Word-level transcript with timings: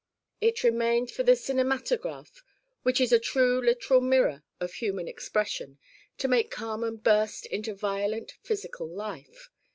It 0.41 0.63
remained 0.63 1.11
for 1.11 1.21
the 1.21 1.35
cinematograph, 1.35 2.43
which 2.81 2.99
is 2.99 3.11
a 3.11 3.19
true 3.19 3.61
literal 3.61 4.01
mirror 4.01 4.41
of 4.59 4.73
human 4.73 5.07
expression, 5.07 5.77
to 6.17 6.27
make 6.27 6.49
Carmen 6.49 6.95
burst 6.95 7.45
into 7.45 7.75
violent 7.75 8.31
physical 8.41 8.89
life. 8.89 9.51